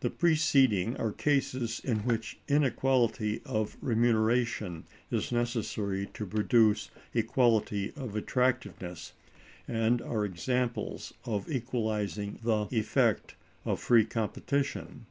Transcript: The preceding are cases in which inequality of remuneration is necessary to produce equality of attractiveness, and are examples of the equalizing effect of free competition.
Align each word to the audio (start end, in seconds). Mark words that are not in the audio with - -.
The 0.00 0.08
preceding 0.08 0.96
are 0.96 1.12
cases 1.12 1.82
in 1.84 1.98
which 1.98 2.38
inequality 2.48 3.42
of 3.44 3.76
remuneration 3.82 4.84
is 5.10 5.32
necessary 5.32 6.06
to 6.14 6.24
produce 6.24 6.88
equality 7.12 7.92
of 7.94 8.16
attractiveness, 8.16 9.12
and 9.68 10.00
are 10.00 10.24
examples 10.24 11.12
of 11.26 11.44
the 11.44 11.56
equalizing 11.58 12.38
effect 12.72 13.34
of 13.66 13.80
free 13.80 14.06
competition. 14.06 15.04